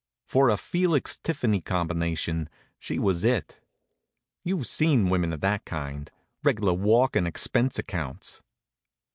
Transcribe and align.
For 0.25 0.49
a 0.49 0.57
Felix 0.57 1.15
Tiffany 1.15 1.61
combination, 1.61 2.49
she 2.79 2.97
was 2.97 3.23
it. 3.23 3.59
You've 4.43 4.65
seen 4.65 5.11
women 5.11 5.31
of 5.31 5.41
that 5.41 5.63
kind 5.63 6.09
reg'lar 6.43 6.73
walkin' 6.73 7.27
expense 7.27 7.77
accounts. 7.77 8.41